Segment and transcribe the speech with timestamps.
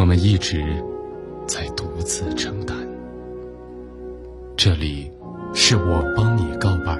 [0.00, 0.82] 我们一直
[1.46, 2.74] 在独自承担。
[4.56, 5.12] 这里，
[5.52, 6.96] 是我帮你告白。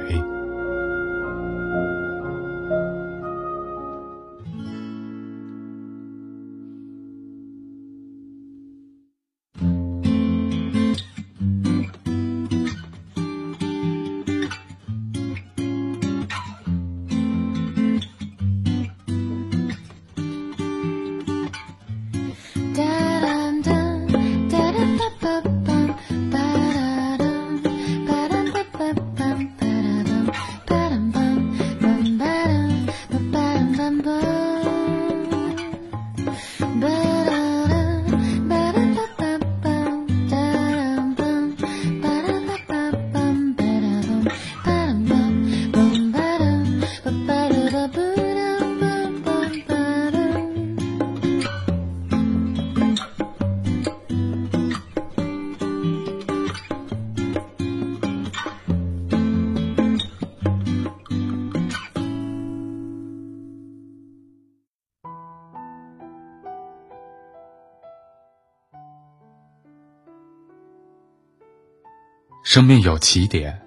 [72.52, 73.62] 生命有起点，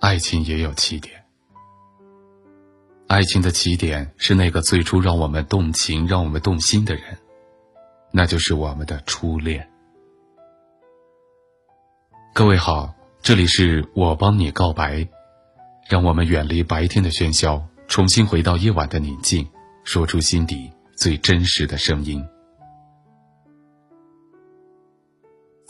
[0.00, 1.22] 爱情也有起点。
[3.08, 7.18] 爱情的起点是那个最初让我们动情、让我们动心的人，
[8.10, 9.68] 那就是我们的初恋。
[12.32, 15.06] 各位好，这里是我帮你告白，
[15.86, 19.46] 让我们远离白天的喧嚣，重新回到夜晚的宁静，
[19.84, 22.26] 说出心底最真实的声音。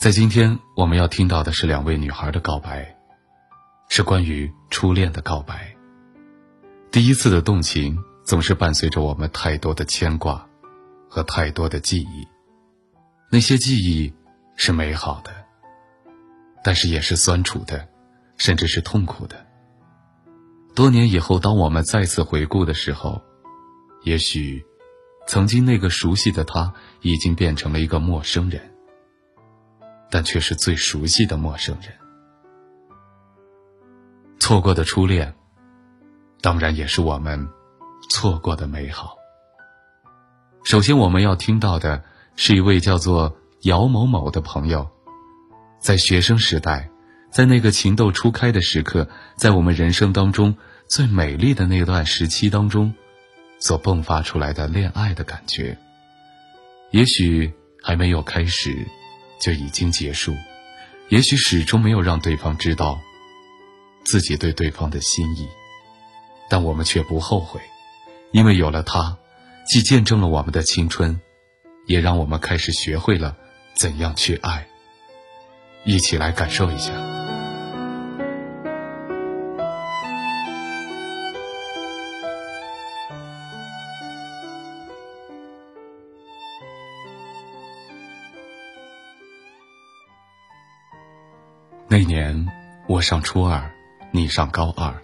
[0.07, 2.95] 在今天，我们要听到的是两位女孩的告白，
[3.89, 5.75] 是关于初恋的告白。
[6.89, 10.47] 第一次的动情，总是伴随着我们太多的牵挂
[11.09, 12.25] 和太多的记忆。
[13.29, 14.13] 那些记忆
[14.55, 15.31] 是美好的，
[16.63, 17.89] 但是也是酸楚的，
[18.37, 19.45] 甚至是痛苦的。
[20.73, 23.21] 多年以后，当我们再次回顾的时候，
[24.03, 24.63] 也许，
[25.27, 28.71] 曾经那个熟悉的他，已经变成了一个陌生人。
[30.09, 31.91] 但却是最熟悉的陌生人。
[34.39, 35.35] 错过的初恋，
[36.41, 37.49] 当然也是我们
[38.09, 39.15] 错过的美好。
[40.63, 42.03] 首先，我们要听到的
[42.35, 44.89] 是一位叫做姚某某的朋友，
[45.79, 46.89] 在学生时代，
[47.31, 50.55] 在那个情窦初开的时刻，在我们人生当中
[50.87, 52.93] 最美丽的那段时期当中，
[53.59, 55.77] 所迸发出来的恋爱的感觉，
[56.91, 58.87] 也许还没有开始。
[59.39, 60.35] 就已经结束，
[61.09, 62.99] 也许始终没有让对方知道
[64.03, 65.47] 自己对对方的心意，
[66.49, 67.59] 但我们却不后悔，
[68.31, 69.17] 因为有了他，
[69.67, 71.19] 既见证了我们的青春，
[71.85, 73.37] 也让我们开始学会了
[73.75, 74.67] 怎样去爱。
[75.83, 77.16] 一起来感受一下。
[91.99, 92.47] 那年
[92.87, 93.71] 我上初二，
[94.11, 95.01] 你上高二。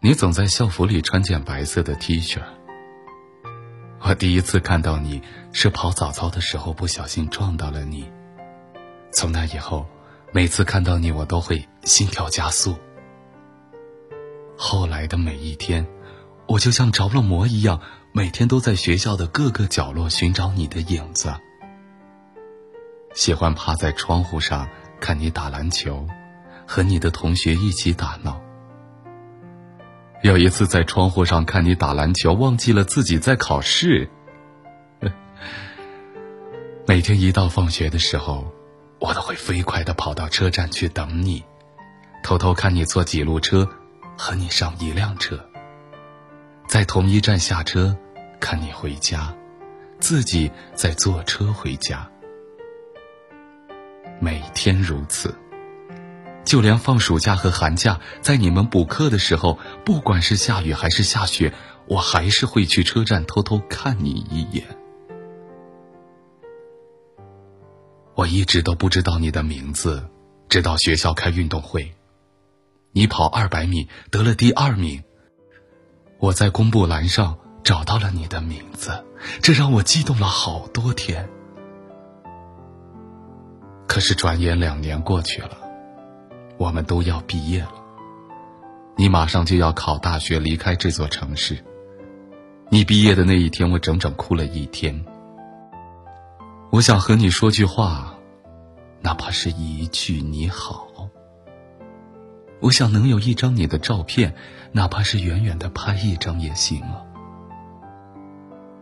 [0.00, 2.40] 你总在校服里穿件白色的 T 恤。
[4.00, 8.10] 我第一次看到你是跑早操的时候不小心撞到了你。
[9.12, 9.86] 从那以后，
[10.32, 12.74] 每次看到你我都会心跳加速。
[14.56, 15.86] 后来的每一天，
[16.48, 17.80] 我就像着了魔一样，
[18.10, 21.32] 每天都在学校的各个角落寻找你的影子。
[23.14, 24.68] 喜欢趴在窗户上。
[25.00, 26.06] 看你打篮球，
[26.66, 28.40] 和你的同学一起打闹。
[30.22, 34.10] 有一次在窗户上看你打篮球，忘记了自己在考试。
[36.86, 38.52] 每天一到放学的时候，
[38.98, 41.42] 我都会飞快的跑到车站去等你，
[42.22, 43.66] 偷偷看你坐几路车，
[44.18, 45.40] 和你上一辆车，
[46.68, 47.96] 在同一站下车，
[48.38, 49.34] 看你回家，
[49.98, 52.06] 自己再坐车回家。
[54.20, 55.34] 每天如此，
[56.44, 61.54] 就连放暑假和寒假，在你们补课的时候，不管是下雨还是下雪，
[61.86, 64.64] 我还是会去车站偷偷看你一眼。
[68.14, 70.06] 我一直都不知道你的名字，
[70.50, 71.94] 直到学校开运动会，
[72.92, 75.02] 你跑二百米得了第二名。
[76.18, 79.02] 我在公布栏上找到了你的名字，
[79.40, 81.30] 这让我激动了好多天。
[83.90, 85.58] 可是转眼两年过去了，
[86.58, 87.72] 我们都要毕业了，
[88.94, 91.58] 你马上就要考大学，离开这座城市。
[92.68, 95.04] 你毕业的那一天，我整整哭了一天。
[96.70, 98.14] 我想和你说句话，
[99.00, 100.86] 哪怕是一句你好。
[102.60, 104.36] 我想能有一张你的照片，
[104.70, 107.02] 哪怕是远远的拍一张也行啊。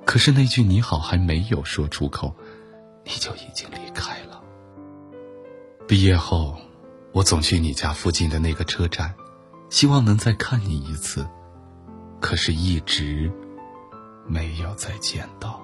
[0.04, 2.36] 可是那句你好还没有说出口，
[3.04, 4.27] 你就已经离开了。
[5.88, 6.54] 毕业后，
[7.12, 9.14] 我总去你家附近的那个车站，
[9.70, 11.26] 希望能再看你一次，
[12.20, 13.32] 可是一直
[14.26, 15.58] 没有再见到。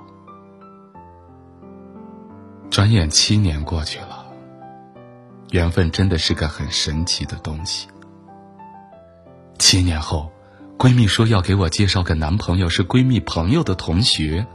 [2.70, 4.24] 转眼七年过去了，
[5.50, 7.86] 缘分真的是个很神奇的东西。
[9.58, 10.32] 七年后，
[10.78, 14.46] 闺蜜说要给我介绍个男朋友，是闺蜜朋友的同学。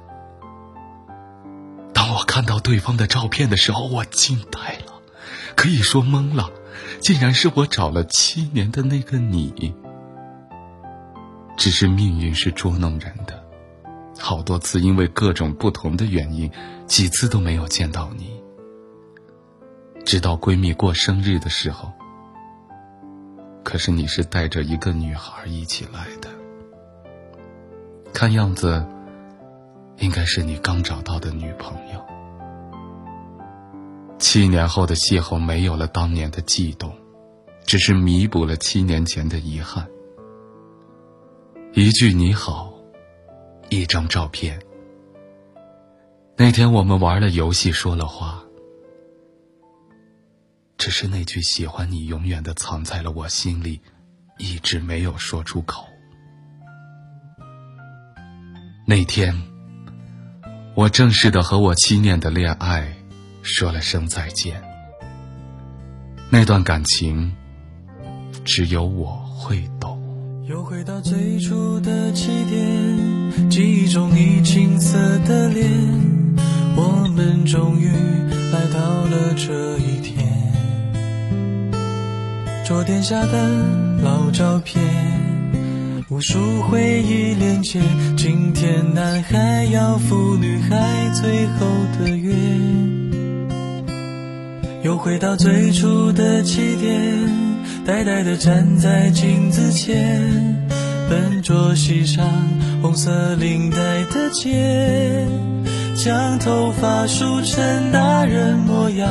[1.94, 4.89] 当我看到对方的照片的时候，我惊呆了，
[5.60, 6.50] 可以说懵了，
[7.02, 9.76] 竟然是我找了七年的那个你。
[11.58, 13.44] 只是命运是捉弄人的。
[14.18, 16.50] 好多次，因为各种不同的原因，
[16.88, 18.42] 几次都没有见到你。
[20.06, 21.92] 直到闺蜜过生日的时候，
[23.62, 26.30] 可是你是带着一个女孩一起来的，
[28.14, 28.82] 看样子，
[29.98, 32.09] 应该是你刚找到的女朋友。
[34.20, 36.94] 七年后的邂逅，没有了当年的悸动，
[37.66, 39.88] 只是弥补了七年前的遗憾。
[41.74, 42.74] 一句你好。
[43.72, 44.60] 一张照片。
[46.36, 48.44] 那天我们玩了游戏，说了话，
[50.76, 53.80] 只是那句喜欢你永远的藏在了我心里，
[54.40, 55.86] 一直没有说出口。
[58.88, 59.40] 那天，
[60.74, 62.92] 我正式的和我七年的恋爱
[63.50, 64.62] 说了声再见。
[66.30, 67.34] 那段感情，
[68.46, 70.00] 只有我会懂。
[70.48, 74.98] 又回到最初的起点，记忆中你青涩
[75.28, 75.68] 的脸，
[76.76, 77.90] 我们终于
[78.52, 80.28] 来到了这一天。
[82.66, 83.50] 桌垫下的
[84.04, 84.80] 老照片，
[86.10, 87.82] 无数回忆连接。
[88.16, 91.66] 今天男孩要赴女孩最后
[91.98, 92.59] 的约。
[94.84, 97.50] 又回到最初的起点。
[97.86, 100.22] 呆呆地站在镜子前，
[101.10, 102.26] 笨拙系上
[102.82, 103.78] 红色领带
[104.14, 105.26] 的结，
[105.96, 109.10] 将头发梳成大人模样，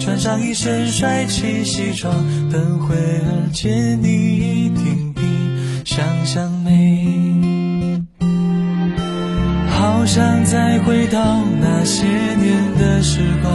[0.00, 2.14] 穿上一身帅气西装，
[2.50, 5.20] 等会儿见你一定比
[5.84, 7.06] 想象美。
[9.68, 13.54] 好想再回到那些年的时光，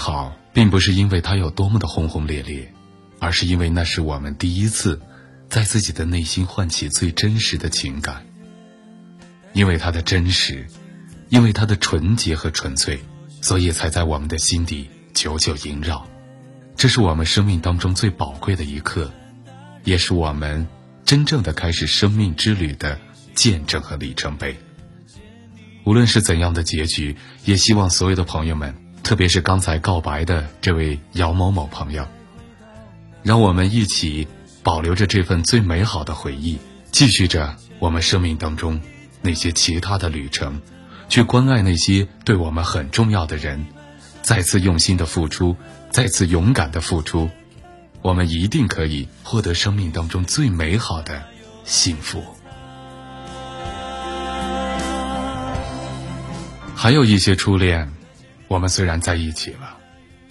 [0.00, 2.72] 好，并不是因为它有多么的轰轰烈烈，
[3.18, 4.98] 而是因为那是我们第一次，
[5.50, 8.24] 在自己的内心唤起最真实的情感。
[9.52, 10.66] 因为它的真实，
[11.28, 12.98] 因为它的纯洁和纯粹，
[13.42, 16.08] 所以才在我们的心底久久萦绕。
[16.76, 19.12] 这是我们生命当中最宝贵的一刻，
[19.84, 20.66] 也是我们
[21.04, 22.98] 真正的开始生命之旅的
[23.34, 24.56] 见证和里程碑。
[25.84, 28.74] 无论是怎样的结局，也希望所有的朋友们，
[29.10, 32.06] 特别是刚才告白的这位姚某某朋友，
[33.24, 34.28] 让我们一起
[34.62, 36.60] 保留着这份最美好的回忆，
[36.92, 38.80] 继续着我们生命当中
[39.20, 40.62] 那些其他的旅程，
[41.08, 43.66] 去关爱那些对我们很重要的人，
[44.22, 45.56] 再次用心的付出，
[45.90, 47.28] 再次勇敢的付出，
[48.02, 51.24] 我们一定可以获得生命当中最美好的
[51.64, 52.22] 幸福。
[56.76, 57.92] 还有一些初恋，
[58.50, 59.78] 我们虽然在一起了，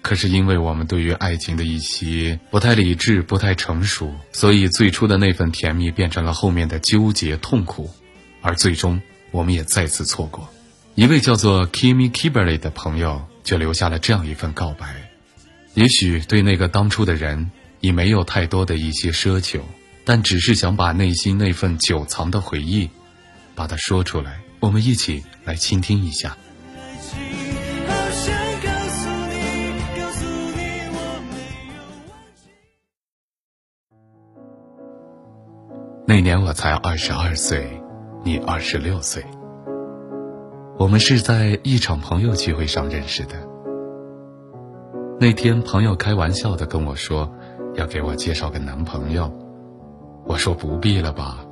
[0.01, 7.89] 可是因为我们对于爱情的一些不太理智、不太成熟，所以最初的那份甜蜜变成了后面的纠结、痛苦，
[8.41, 10.49] 而最终我们也再次错过。
[10.95, 15.09] 一位叫做 Kimi Kiberly 的朋友就留下了这样一份告白，
[15.75, 19.65] 也许对那个当初的人已没有太多的一些奢求，
[20.03, 22.89] 但只是想把内心那份久藏的回忆，
[23.55, 24.41] 把它说出来。
[24.59, 26.35] 我们一起来倾听一下。
[36.09, 37.69] 那年我才二十二岁，
[38.23, 39.23] 你二十六岁。
[40.79, 43.35] 我们是在一场朋友聚会上认识的。
[45.19, 47.31] 那天朋友开玩笑的跟我说，
[47.75, 49.31] 要给我介绍个男朋友。
[50.25, 51.45] 我说不必了吧。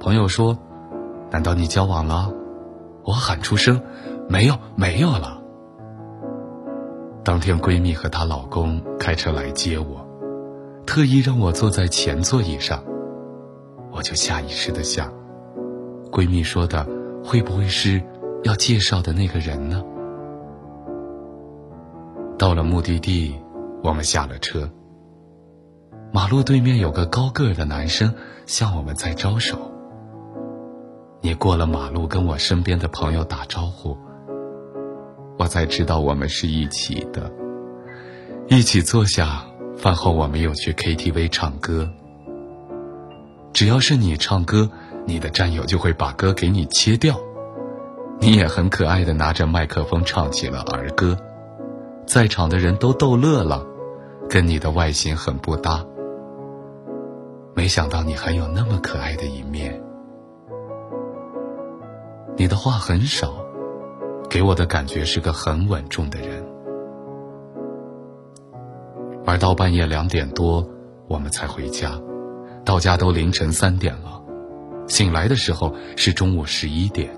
[0.00, 0.58] 朋友说，
[1.30, 2.32] 难道你交往了？
[3.04, 3.80] 我喊出声
[4.28, 5.40] ：“没有，没有了。”
[7.22, 10.04] 当天，闺蜜和她老公开车来接我，
[10.84, 12.82] 特意让我坐在前座椅上，
[13.92, 15.12] 我就下意识的想，
[16.10, 16.86] 闺蜜说的
[17.24, 18.02] 会不会是
[18.44, 19.82] 要介绍的那个人呢？
[22.38, 23.34] 到了目的地，
[23.82, 24.70] 我们下了车，
[26.12, 28.14] 马路对面有个高个的男生
[28.46, 29.58] 向我们在招手。
[31.20, 33.98] 你过了马路，跟我身边的朋友打招呼，
[35.38, 37.30] 我才知道我们是一起的。
[38.48, 39.44] 一起坐下，
[39.76, 41.90] 饭后我们又去 KTV 唱歌。
[43.52, 44.70] 只要是你唱歌，
[45.06, 47.18] 你的战友就会把歌给你切掉。
[48.20, 51.16] 你也很可爱的拿着麦克风唱起了儿歌，
[52.06, 53.66] 在场的人都逗乐了，
[54.28, 55.84] 跟你的外形很不搭。
[57.54, 59.82] 没想到你还有那么可爱的一面。
[62.36, 63.34] 你的话很少，
[64.28, 66.46] 给我的感觉是个很稳重的人。
[69.26, 70.66] 玩到半夜两点多，
[71.06, 72.00] 我们才回家，
[72.70, 74.22] 到家都凌晨三点了。
[74.86, 77.10] 醒来的时候是中午十一点，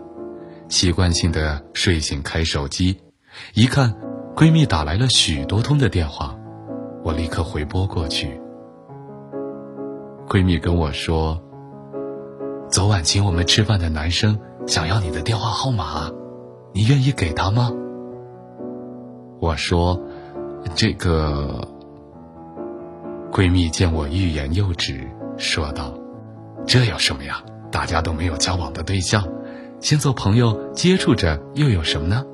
[0.71, 3.03] 习惯性的睡醒开手机，
[3.53, 3.95] 一看
[4.35, 6.35] 闺蜜打来了许多通的电话，
[7.05, 8.41] 我立刻回拨过去。
[10.27, 11.39] 闺蜜跟我说，
[12.71, 14.39] 昨晚请我们吃饭的男生。
[14.67, 16.11] 想要你的电话号码，
[16.73, 17.71] 你愿意给他吗？
[19.39, 20.01] 我说
[20.75, 21.69] ：“这个。”
[23.31, 25.07] 闺蜜见我欲言又止，
[25.43, 25.93] 说道
[26.67, 27.43] ：“这有什么呀？
[27.73, 29.27] 大家都没有交往的对象，
[29.81, 32.25] 先做朋友接触着又有什么呢？”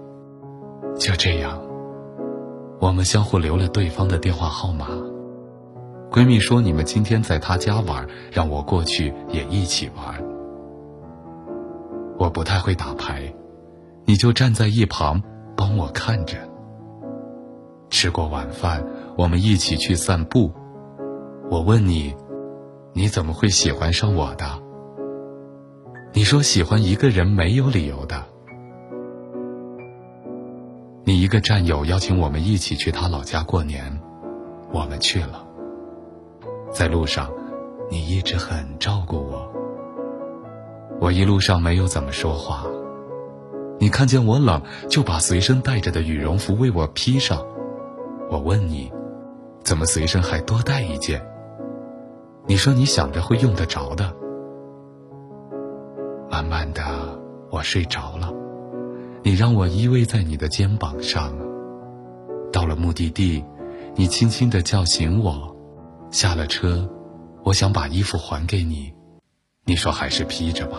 [1.00, 1.59] 就这样，
[2.79, 4.88] 我们相互留了对方的电话号码。
[6.11, 10.23] 闺蜜说：“你们今天在她家玩，让我过去也一起玩。”
[12.19, 13.33] 我不太会打牌，
[14.05, 15.23] 你就站在一旁
[15.57, 16.37] 帮我看着。
[17.88, 18.85] 吃过晚饭，
[19.17, 20.53] 我们一起去散步。
[21.50, 22.15] 我问你，
[22.95, 24.45] 你怎么会喜欢上我的？
[26.12, 28.25] 你说喜欢一个人没有理由的。
[31.04, 34.00] 你一个战友邀请我们一起去他老家过年，
[34.73, 35.47] 我们去了。
[36.73, 37.30] 在路上，
[37.90, 39.50] 你一直很照顾我。
[41.00, 42.66] 我一路上没有怎么说话，
[43.78, 47.47] 你看见我冷，就把随身带着的羽绒服为我披上。
[48.30, 48.92] 我问你，
[49.62, 51.25] 怎么随身还多带一件？
[52.49, 54.11] 你说你想着会用得着的。
[56.31, 56.83] 慢慢的，
[57.50, 58.33] 我睡着了，
[59.23, 61.31] 你让我依偎在你的肩膀上。
[62.50, 63.45] 到了目的地，
[63.95, 65.55] 你轻轻的叫醒我，
[66.11, 66.88] 下了车，
[67.45, 68.95] 我想把衣服还给你。
[69.67, 70.78] 你说还是披着吧，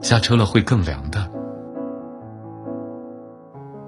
[0.00, 1.30] 下车了会更凉的。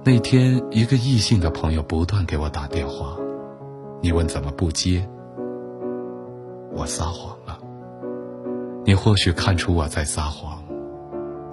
[0.05, 3.17] 那天一个异性的朋友不断给我打电话，
[4.03, 5.09] 你问怎么不接，
[6.77, 7.59] 我撒谎了。
[8.85, 10.63] 你或许看出我在撒谎，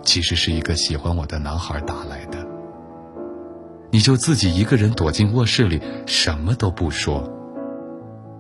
[0.03, 2.38] 其实是一个喜欢我的男孩打来的。
[3.89, 7.24] 你就自己一个人躲进卧室里，什么都不说。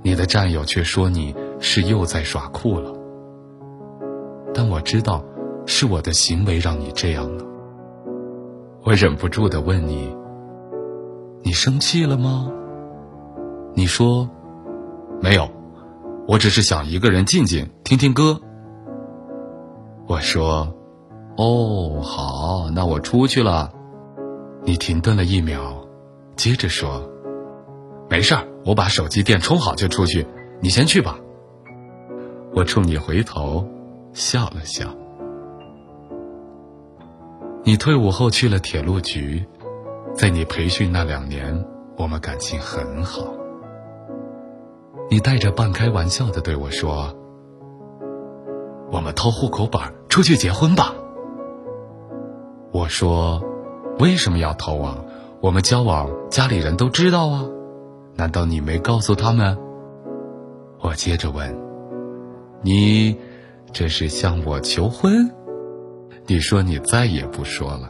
[0.01, 2.93] 你的战友却说你是又在耍酷了。
[4.53, 5.23] 但我知道，
[5.65, 7.45] 是我的行为让你这样了。
[8.83, 10.13] 我忍不住的问你
[11.41, 12.51] ：“你生气了吗？”
[13.73, 14.29] 你说
[15.21, 15.49] ：“没有，
[16.27, 18.39] 我只是想一个人静静听听歌。”
[20.07, 20.75] 我说
[21.37, 23.71] ：“哦，好，那我出去了。”
[24.65, 25.85] 你停顿了一秒，
[26.37, 27.09] 接着说
[28.09, 30.25] ：“没事儿，我把手机电充好就出去，
[30.61, 31.19] 你先去吧。”
[32.55, 33.67] 我冲你回头
[34.13, 34.87] 笑了笑。
[37.63, 39.45] 你退伍后去了铁路局，
[40.13, 41.65] 在你培训那两年，
[41.97, 43.33] 我们感情很好。
[45.13, 47.15] 你带着半开玩笑的对我说
[48.91, 49.79] ：“我们偷户口本
[50.09, 50.91] 出去结婚吧。”
[52.73, 53.39] 我说
[54.01, 54.97] ：“为什么要偷啊？
[55.39, 57.45] 我们交往，家里人都知道啊，
[58.15, 59.55] 难道你没告诉他们？”
[60.81, 61.55] 我接着问
[62.65, 63.15] ：“你
[63.71, 65.29] 这是向我求婚？”
[66.25, 67.87] 你说你再也不说了，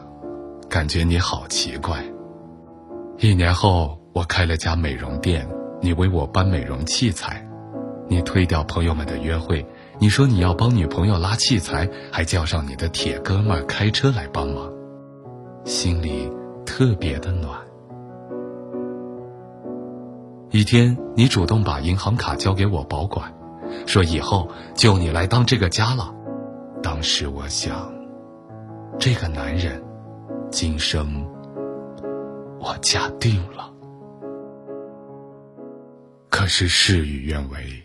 [0.68, 2.04] 感觉你好奇怪。
[3.16, 5.48] 一年后，我开了家美容店，
[5.84, 7.46] 你为我搬美容器材，
[8.08, 9.66] 你推掉朋友们的约会，
[9.98, 14.72] 你说你要帮女朋友拉器材，还叫上你的铁哥们开车来帮忙，
[15.66, 16.32] 心里
[16.64, 17.60] 特别的暖。
[20.52, 23.30] 一天，你主动把银行卡交给我保管，
[23.84, 26.14] 说以后就你来当这个家了。
[26.82, 27.92] 当时我想。
[28.98, 29.82] 这个男人，
[30.50, 31.26] 今生
[32.58, 33.73] 我嫁定了。
[36.34, 37.80] 可是事与愿违。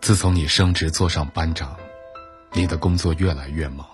[0.00, 1.76] 自从你升职做上班长，
[2.54, 3.86] 你的工作越来越忙。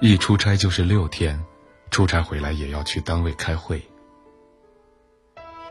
[0.00, 1.44] 一出差就是六天，
[1.90, 3.82] 出差回来也要去单位开会。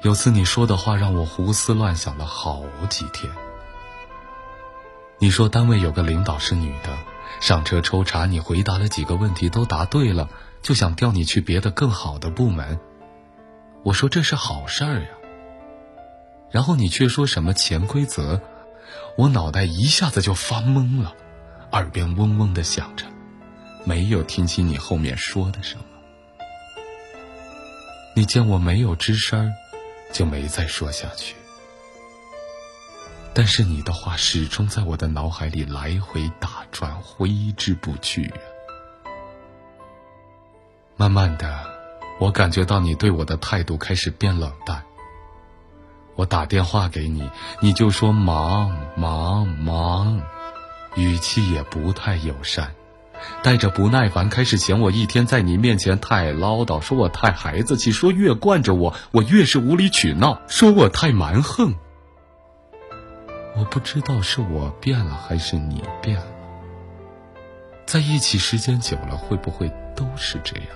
[0.02, 3.32] 有次你说的话让我胡思乱想了好几天。
[5.20, 6.98] 你说单位有个领导是女的。
[7.40, 10.28] 上车抽查，你回答了几个问题都答对了，
[10.62, 12.78] 就想调你去别的更好的部门。
[13.84, 15.08] 我说这是好事儿呀。
[16.54, 18.40] 然后你却说什么潜规则，
[19.18, 21.16] 我脑袋一下子就发懵了，
[21.72, 23.08] 耳边嗡嗡的响着，
[23.86, 25.84] 没有听清你后面说的什么。
[28.16, 29.52] 你见我没有吱声儿，
[30.14, 31.36] 就没再说下去。
[33.34, 38.32] 但是你的话始终在我的脑海里来回打转，挥之不去。
[40.96, 41.66] 慢慢的，
[42.20, 44.86] 我感觉到你对我的态度开始变冷淡。
[46.16, 50.22] 我打电话给你，你就说忙忙忙，
[50.96, 52.76] 语气也不太友善，
[53.42, 61.74] 带着不耐烦，开始嫌我一天在你面前太唠叨，说我太孩子气，说越惯着我，我越是无理取闹，说我太蛮横。
[63.56, 66.28] 我不知道是我变了还是你变了，
[67.86, 70.68] 在一起时间久了，会不会都是这样？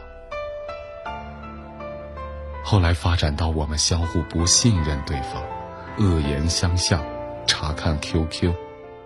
[2.69, 5.41] 后来发展到我们相互不信任对方，
[5.99, 7.01] 恶言相向，
[7.47, 8.53] 查看 QQ。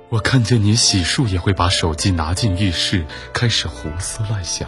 [0.09, 4.67] 我看见你洗漱也会把手机拿进浴室，开始胡思乱想。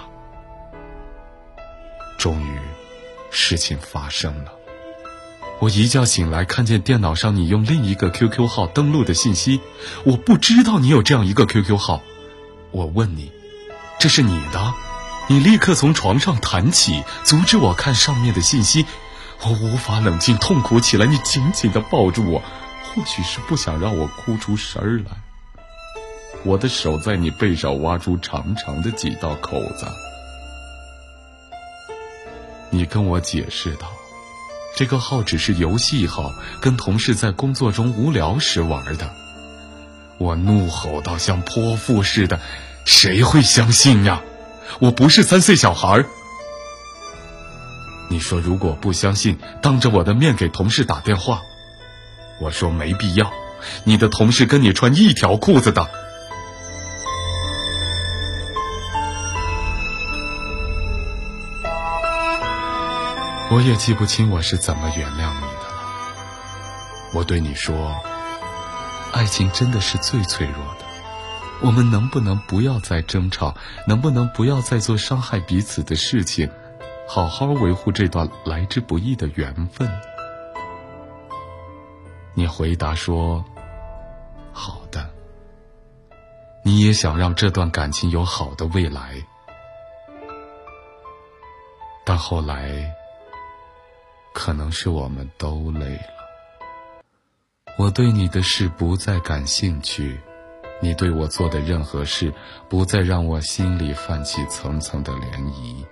[2.19, 2.59] 终于，
[3.31, 4.51] 事情发生了。
[5.57, 9.59] 我一觉醒来，看见电脑上你用另一个 QQ 号登录的信息，
[10.03, 12.03] 我不知道你有这样一个 QQ 号。
[12.69, 13.31] 我问你，
[13.99, 14.75] 这是你的？
[15.27, 18.85] 你立刻从床上弹起，阻止我看上面的信息。
[19.41, 21.05] 我无法冷静，痛苦起来。
[21.05, 25.11] 你紧紧的抱住我，或许是不想让我哭出声儿来。
[26.43, 29.87] 我的手在你背上挖出长长的几道口子。
[32.69, 33.91] 你跟我解释道。
[34.75, 39.13] 这个号只是游戏号，跟同事在工作中无聊时玩的。
[40.17, 42.39] 我怒吼道，像泼妇似的
[42.83, 44.21] ：“谁会相信呀？
[44.79, 46.03] 我不是三岁小孩。”
[48.09, 51.41] 你说如果不相信，当着我的面给同事打电话。
[52.39, 53.31] 我说没必要，
[53.85, 55.89] 你的同事跟你穿一条裤子的。
[63.49, 65.83] 我也记不清我是怎么原谅你的了。
[67.13, 67.95] 我对你说，
[69.11, 70.82] 爱情真的是最脆弱的。
[71.63, 73.55] 我们能不能不要再争吵？
[73.87, 76.49] 能不能不要再做伤害彼此的事情？
[77.07, 79.89] 好好维护这段来之不易的缘分。
[82.33, 83.43] 你回答说
[84.51, 85.09] ：“好的。”
[86.63, 89.15] 你也想让这段感情有好的未来，
[92.05, 92.93] 但后来。
[94.35, 97.03] 可能是我们都累了。
[97.77, 100.19] 我对你的事不再感兴趣，
[100.81, 102.33] 你对我做的任何事
[102.67, 105.85] 不再让我心里泛起层层的涟漪。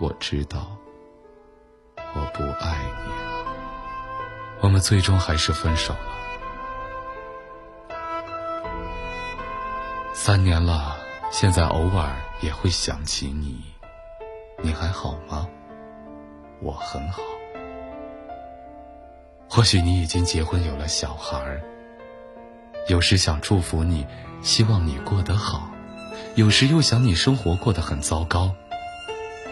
[0.00, 0.76] 我知道，
[2.14, 3.12] 我不爱你。
[4.60, 6.00] 我们最终还是分手了。
[10.14, 10.96] 三年了，
[11.30, 13.62] 现在偶尔也会想起你，
[14.62, 15.46] 你还好吗？
[16.60, 17.22] 我很好。
[19.48, 21.60] 或许你已经结婚有了小孩，
[22.88, 24.06] 有时想祝福你，
[24.42, 25.70] 希望你过得好，
[26.36, 28.54] 有时又想你生活过得很糟糕，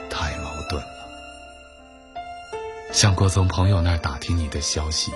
[0.08, 0.88] 太矛盾了。
[2.92, 5.12] 想过从朋友那儿打听你的消息，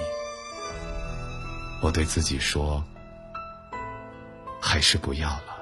[1.80, 2.84] 我对自己说，
[4.60, 5.56] 还是不要了，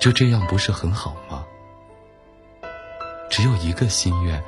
[0.00, 1.44] 就这样不是很好吗？
[3.28, 4.42] 只有一个心愿，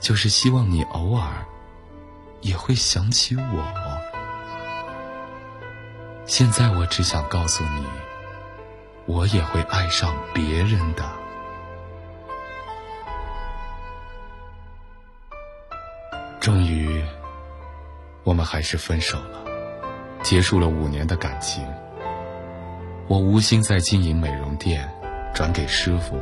[0.00, 1.46] 就是希望你偶尔。
[2.40, 3.83] 也会想起我。
[6.26, 7.84] 现在我只想告诉你，
[9.04, 11.04] 我也会爱上别人的。
[16.40, 17.04] 终于，
[18.22, 19.44] 我们还是分手了，
[20.22, 21.62] 结束了五年的感情。
[23.06, 24.90] 我无心再经营美容店，
[25.34, 26.18] 转给师傅，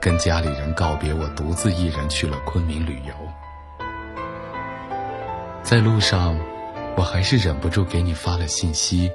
[0.00, 3.14] 跟家里人告别，我独自一人去了昆明旅游。
[5.62, 6.38] 在路上，
[6.98, 9.08] 我还是忍不住给你发了信息，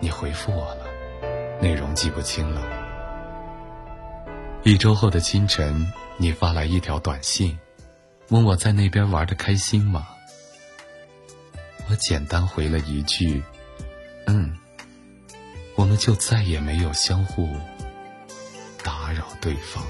[0.00, 0.84] 你回复我了，
[1.58, 2.60] 内容记不清了。
[4.64, 7.58] 一周后的清晨，你发来一条短信，
[8.28, 10.08] 问我在那边玩的开心吗？
[11.88, 13.42] 我简单回了一句
[14.28, 14.54] ：“嗯。”
[15.76, 17.48] 我们就再也没有相互
[18.84, 19.82] 打扰对方。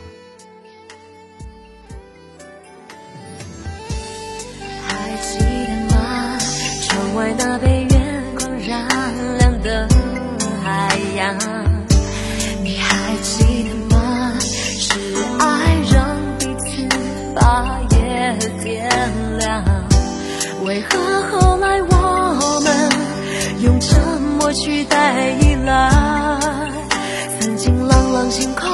[20.80, 20.98] 为何
[21.30, 22.90] 后来我们
[23.62, 24.00] 用沉
[24.38, 25.90] 默取代依赖？
[27.38, 28.66] 曾经朗朗星空，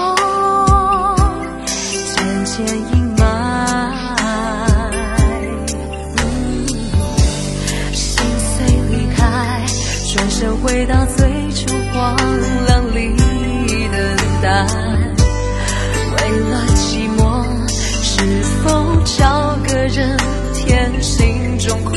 [21.67, 21.95] 中空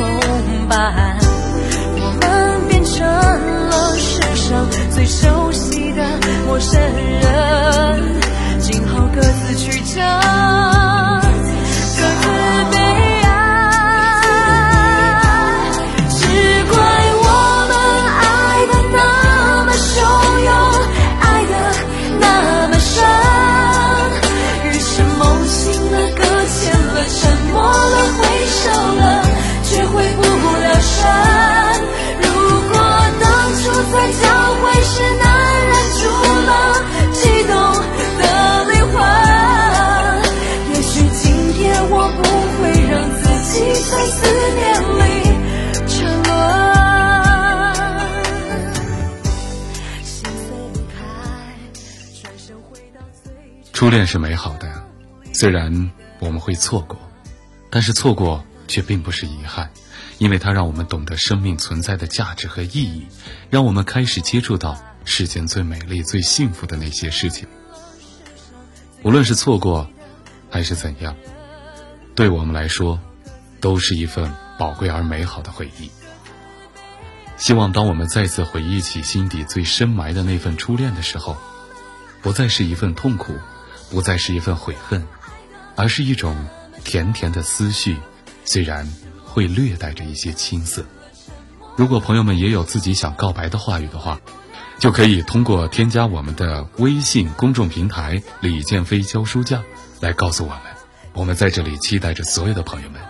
[0.68, 0.76] 白？
[1.96, 6.04] 我们变成了世上最熟悉的
[6.48, 8.04] 陌生人，
[8.60, 10.02] 今后各自曲折
[45.88, 46.30] 去找。
[53.74, 54.84] 初恋是美好的，
[55.34, 57.00] 虽然我们会错过，
[57.70, 59.72] 但是错过却并不是遗憾，
[60.18, 63.08] 因为它让我们懂得生命存在的价值和意义，
[63.50, 67.48] 让我们开始接触到世间最美丽、最幸福的那些事情。
[69.02, 69.90] 无论是错过，
[70.50, 71.16] 还是怎样，
[72.16, 73.00] 对我们来说，
[73.62, 75.92] 都是一份宝贵而美好的回忆。
[77.38, 81.38] 希望当我们再次回忆起心底最深埋的那份初恋的时候，
[82.22, 83.36] 不再是一份痛苦。
[83.92, 85.08] 不再是一份悔恨，
[85.76, 86.46] 而是一种
[86.84, 87.98] 甜甜的思绪，
[88.46, 88.88] 虽然
[89.26, 90.86] 会略带着一些青涩。
[91.76, 94.22] 如果朋友们也有自己想告白的话语的话，
[94.78, 99.64] 就可以通过添加我们的微信公众平台“李建飞教书匠”
[100.02, 100.62] 来告诉我们。
[101.14, 103.02] 我们在这里期待着所有的朋友们。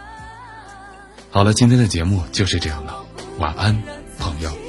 [1.31, 3.05] 好了今天的节目就是这样了
[3.37, 3.75] 晚安
[4.17, 4.68] 朋友。